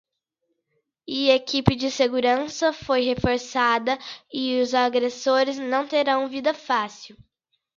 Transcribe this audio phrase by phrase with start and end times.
[1.07, 3.99] E equipe de segurança foi reforçada
[4.33, 7.15] e os agressores não terão vida fácil